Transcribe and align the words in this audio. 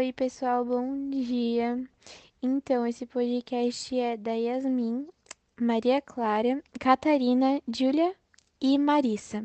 Oi, 0.00 0.14
pessoal, 0.14 0.64
bom 0.64 1.10
dia. 1.10 1.78
Então, 2.42 2.86
esse 2.86 3.04
podcast 3.04 3.94
é 4.00 4.16
da 4.16 4.32
Yasmin, 4.32 5.06
Maria 5.60 6.00
Clara, 6.00 6.64
Catarina, 6.80 7.60
Júlia 7.68 8.14
e 8.58 8.78
Marissa. 8.78 9.44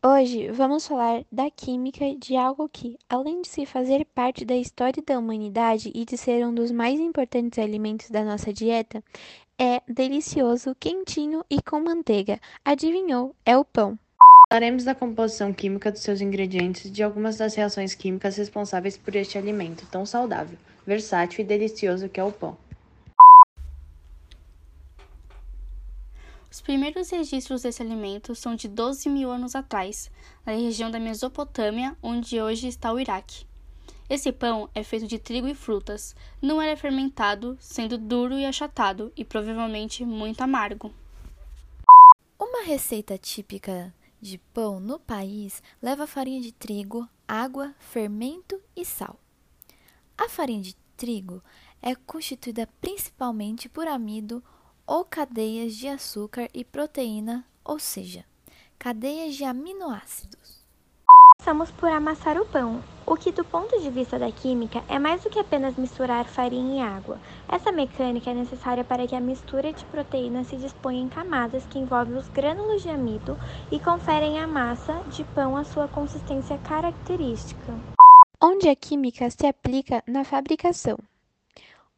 Hoje 0.00 0.48
vamos 0.52 0.86
falar 0.86 1.24
da 1.32 1.50
química 1.50 2.14
de 2.14 2.36
algo 2.36 2.68
que, 2.68 2.96
além 3.08 3.42
de 3.42 3.48
se 3.48 3.66
fazer 3.66 4.04
parte 4.14 4.44
da 4.44 4.54
história 4.54 5.02
da 5.04 5.18
humanidade 5.18 5.90
e 5.92 6.04
de 6.04 6.16
ser 6.16 6.46
um 6.46 6.54
dos 6.54 6.70
mais 6.70 7.00
importantes 7.00 7.58
alimentos 7.58 8.10
da 8.10 8.24
nossa 8.24 8.52
dieta, 8.52 9.02
é 9.58 9.82
delicioso, 9.88 10.72
quentinho 10.78 11.44
e 11.50 11.60
com 11.60 11.80
manteiga. 11.80 12.38
Adivinhou? 12.64 13.34
É 13.44 13.58
o 13.58 13.64
pão. 13.64 13.98
Falaremos 14.52 14.82
da 14.82 14.96
composição 14.96 15.52
química 15.52 15.92
dos 15.92 16.00
seus 16.00 16.20
ingredientes 16.20 16.86
e 16.86 16.90
de 16.90 17.04
algumas 17.04 17.36
das 17.36 17.54
reações 17.54 17.94
químicas 17.94 18.36
responsáveis 18.36 18.96
por 18.96 19.14
este 19.14 19.38
alimento 19.38 19.86
tão 19.86 20.04
saudável, 20.04 20.58
versátil 20.84 21.44
e 21.44 21.46
delicioso 21.46 22.08
que 22.08 22.18
é 22.18 22.24
o 22.24 22.32
pão. 22.32 22.58
Os 26.50 26.60
primeiros 26.60 27.08
registros 27.10 27.62
desse 27.62 27.80
alimento 27.80 28.34
são 28.34 28.56
de 28.56 28.66
12 28.66 29.08
mil 29.08 29.30
anos 29.30 29.54
atrás, 29.54 30.10
na 30.44 30.54
região 30.54 30.90
da 30.90 30.98
Mesopotâmia, 30.98 31.96
onde 32.02 32.42
hoje 32.42 32.66
está 32.66 32.92
o 32.92 32.98
Iraque. 32.98 33.46
Esse 34.08 34.32
pão 34.32 34.68
é 34.74 34.82
feito 34.82 35.06
de 35.06 35.20
trigo 35.20 35.46
e 35.46 35.54
frutas, 35.54 36.16
não 36.42 36.60
era 36.60 36.76
fermentado, 36.76 37.56
sendo 37.60 37.96
duro 37.96 38.36
e 38.36 38.44
achatado 38.44 39.12
e 39.16 39.24
provavelmente 39.24 40.04
muito 40.04 40.40
amargo. 40.40 40.92
Uma 42.36 42.64
receita 42.64 43.16
típica 43.16 43.94
de 44.20 44.38
pão 44.52 44.78
no 44.78 44.98
país 44.98 45.62
leva 45.80 46.06
farinha 46.06 46.40
de 46.40 46.52
trigo, 46.52 47.08
água, 47.26 47.74
fermento 47.78 48.60
e 48.76 48.84
sal. 48.84 49.18
A 50.16 50.28
farinha 50.28 50.62
de 50.62 50.76
trigo 50.96 51.42
é 51.80 51.94
constituída 51.94 52.68
principalmente 52.80 53.68
por 53.68 53.86
amido 53.86 54.42
ou 54.86 55.04
cadeias 55.04 55.74
de 55.74 55.88
açúcar 55.88 56.48
e 56.52 56.64
proteína, 56.64 57.46
ou 57.64 57.78
seja, 57.78 58.24
cadeias 58.78 59.34
de 59.34 59.44
aminoácidos. 59.44 60.59
Começamos 61.40 61.70
por 61.70 61.88
amassar 61.88 62.36
o 62.36 62.44
pão, 62.44 62.84
o 63.06 63.16
que, 63.16 63.32
do 63.32 63.42
ponto 63.42 63.80
de 63.80 63.88
vista 63.88 64.18
da 64.18 64.30
química, 64.30 64.84
é 64.86 64.98
mais 64.98 65.22
do 65.22 65.30
que 65.30 65.38
apenas 65.38 65.74
misturar 65.74 66.26
farinha 66.26 66.76
e 66.76 66.86
água. 66.86 67.18
Essa 67.48 67.72
mecânica 67.72 68.30
é 68.30 68.34
necessária 68.34 68.84
para 68.84 69.06
que 69.06 69.16
a 69.16 69.20
mistura 69.20 69.72
de 69.72 69.82
proteínas 69.86 70.48
se 70.48 70.56
disponha 70.58 71.00
em 71.00 71.08
camadas 71.08 71.64
que 71.64 71.78
envolvem 71.78 72.18
os 72.18 72.28
grânulos 72.28 72.82
de 72.82 72.90
amido 72.90 73.38
e 73.72 73.80
conferem 73.80 74.38
à 74.38 74.46
massa 74.46 75.02
de 75.08 75.24
pão 75.24 75.56
a 75.56 75.64
sua 75.64 75.88
consistência 75.88 76.58
característica. 76.58 77.72
Onde 78.38 78.68
a 78.68 78.76
química 78.76 79.30
se 79.30 79.46
aplica 79.46 80.04
na 80.06 80.24
fabricação. 80.24 80.98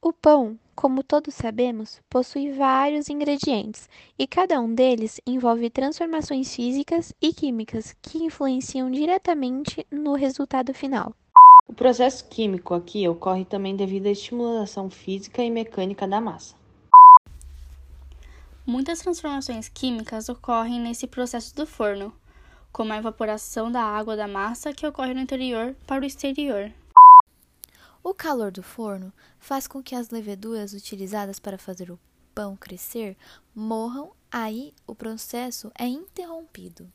O 0.01 0.13
pão, 0.13 0.57
como 0.75 1.03
todos 1.03 1.35
sabemos, 1.35 2.01
possui 2.09 2.53
vários 2.53 3.09
ingredientes 3.09 3.89
e 4.19 4.27
cada 4.27 4.61
um 4.61 4.75
deles 4.75 5.21
envolve 5.27 5.71
transformações 5.71 6.55
físicas 6.55 7.13
e 7.21 7.33
químicas 7.33 7.95
que 8.03 8.19
influenciam 8.19 8.91
diretamente 8.91 9.87
no 9.91 10.15
resultado 10.15 10.73
final. 10.73 11.15
O 11.69 11.75
processo 11.75 12.29
químico 12.29 12.75
aqui 12.75 13.09
ocorre 13.09 13.45
também 13.45 13.77
devido 13.77 14.07
à 14.07 14.11
estimulação 14.11 14.91
física 14.91 15.43
e 15.43 15.51
mecânica 15.51 16.07
da 16.07 16.21
massa. 16.21 16.55
Muitas 18.67 19.01
transformações 19.01 19.69
químicas 19.69 20.29
ocorrem 20.29 20.81
nesse 20.81 21.07
processo 21.07 21.55
do 21.55 21.67
forno, 21.67 22.13
como 22.73 22.93
a 22.93 22.97
evaporação 22.97 23.71
da 23.71 23.83
água 23.83 24.17
da 24.17 24.29
massa 24.29 24.73
que 24.73 24.87
ocorre 24.87 25.15
no 25.15 25.21
interior 25.21 25.75
para 25.87 26.03
o 26.03 26.05
exterior. 26.05 26.73
O 28.05 28.13
calor 28.13 28.51
do 28.51 28.65
forno 28.65 29.13
faz 29.39 29.69
com 29.69 29.81
que 29.81 29.95
as 29.95 30.11
leveduras 30.11 30.73
utilizadas 30.73 31.39
para 31.39 31.57
fazer 31.57 31.89
o 31.89 31.99
pão 32.35 32.57
crescer 32.57 33.17
morram, 33.55 34.11
aí 34.31 34.75
o 34.89 34.95
processo 34.95 35.71
é 35.79 35.87
interrompido. 35.87 36.91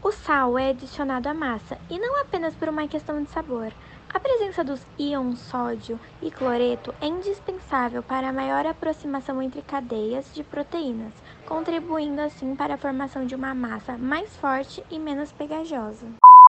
O 0.00 0.12
sal 0.12 0.56
é 0.56 0.70
adicionado 0.70 1.28
à 1.28 1.34
massa 1.34 1.78
e 1.90 1.98
não 1.98 2.20
apenas 2.20 2.54
por 2.54 2.68
uma 2.68 2.86
questão 2.86 3.20
de 3.24 3.30
sabor. 3.30 3.72
A 4.14 4.20
presença 4.20 4.62
dos 4.62 4.80
íons 4.96 5.40
sódio 5.40 5.98
e 6.20 6.30
cloreto 6.30 6.94
é 7.00 7.06
indispensável 7.06 8.04
para 8.04 8.28
a 8.28 8.32
maior 8.32 8.64
aproximação 8.64 9.42
entre 9.42 9.62
cadeias 9.62 10.32
de 10.32 10.44
proteínas, 10.44 11.14
contribuindo 11.44 12.20
assim 12.20 12.54
para 12.54 12.74
a 12.74 12.78
formação 12.78 13.26
de 13.26 13.34
uma 13.34 13.52
massa 13.52 13.98
mais 13.98 14.36
forte 14.36 14.84
e 14.90 14.98
menos 14.98 15.32
pegajosa. 15.32 16.06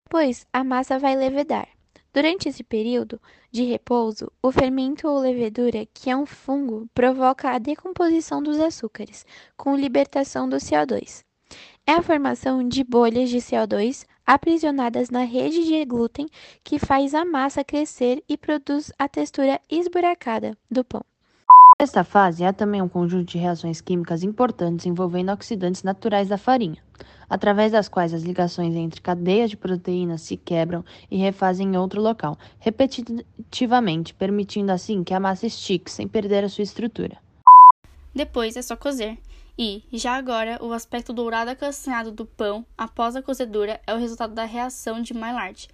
Pois 0.08 0.46
a 0.52 0.64
massa 0.64 0.98
vai 0.98 1.14
levedar. 1.14 1.79
Durante 2.12 2.48
esse 2.48 2.64
período 2.64 3.20
de 3.52 3.62
repouso, 3.62 4.32
o 4.42 4.50
fermento 4.50 5.06
ou 5.06 5.18
levedura, 5.18 5.86
que 5.94 6.10
é 6.10 6.16
um 6.16 6.26
fungo, 6.26 6.88
provoca 6.92 7.50
a 7.50 7.58
decomposição 7.58 8.42
dos 8.42 8.58
açúcares, 8.58 9.24
com 9.56 9.76
libertação 9.76 10.48
do 10.48 10.56
CO2. 10.56 11.24
É 11.86 11.92
a 11.92 12.02
formação 12.02 12.66
de 12.66 12.82
bolhas 12.82 13.30
de 13.30 13.38
CO2 13.38 14.06
aprisionadas 14.26 15.10
na 15.10 15.24
rede 15.24 15.64
de 15.64 15.84
glúten 15.84 16.26
que 16.62 16.78
faz 16.78 17.14
a 17.14 17.24
massa 17.24 17.64
crescer 17.64 18.22
e 18.28 18.36
produz 18.36 18.92
a 18.98 19.08
textura 19.08 19.60
esburacada 19.68 20.56
do 20.70 20.84
pão. 20.84 21.04
Nesta 21.80 22.04
fase, 22.04 22.44
há 22.44 22.52
também 22.52 22.82
um 22.82 22.88
conjunto 22.90 23.30
de 23.30 23.38
reações 23.38 23.80
químicas 23.80 24.22
importantes 24.22 24.84
envolvendo 24.84 25.32
oxidantes 25.32 25.82
naturais 25.82 26.28
da 26.28 26.36
farinha, 26.36 26.76
através 27.26 27.72
das 27.72 27.88
quais 27.88 28.12
as 28.12 28.22
ligações 28.22 28.76
entre 28.76 29.00
cadeias 29.00 29.48
de 29.48 29.56
proteínas 29.56 30.20
se 30.20 30.36
quebram 30.36 30.84
e 31.10 31.16
refazem 31.16 31.68
em 31.68 31.78
outro 31.78 32.02
local, 32.02 32.36
repetitivamente, 32.58 34.12
permitindo 34.12 34.70
assim 34.70 35.02
que 35.02 35.14
a 35.14 35.18
massa 35.18 35.46
estique 35.46 35.90
sem 35.90 36.06
perder 36.06 36.44
a 36.44 36.50
sua 36.50 36.64
estrutura. 36.64 37.16
Depois 38.14 38.56
é 38.58 38.62
só 38.62 38.76
cozer. 38.76 39.16
E, 39.58 39.82
já 39.90 40.16
agora, 40.16 40.62
o 40.62 40.74
aspecto 40.74 41.14
dourado 41.14 41.50
acanhado 41.50 42.12
do 42.12 42.26
pão 42.26 42.62
após 42.76 43.16
a 43.16 43.22
cozedura 43.22 43.80
é 43.86 43.94
o 43.94 43.98
resultado 43.98 44.34
da 44.34 44.44
reação 44.44 45.00
de 45.00 45.14
Maillard, 45.14 45.66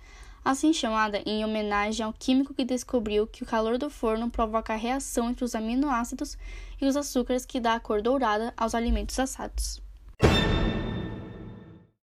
assim 0.47 0.73
chamada 0.73 1.21
em 1.27 1.45
homenagem 1.45 2.07
ao 2.07 2.13
químico 2.13 2.55
que 2.55 2.65
descobriu 2.65 3.27
que 3.27 3.43
o 3.43 3.47
calor 3.47 3.77
do 3.79 3.91
forno 3.91 4.31
provoca 4.31 4.73
a 4.73 4.77
reação 4.77 5.29
entre 5.29 5.45
os 5.45 5.57
aminoácidos 5.57 6.39
e 6.81 6.87
os 6.87 6.97
açúcares 6.97 7.45
que 7.45 7.59
dá 7.59 7.75
a 7.75 7.81
cor 7.81 8.01
dourada 8.01 8.55
aos 8.57 8.73
alimentos 8.73 9.19
assados. 9.19 9.83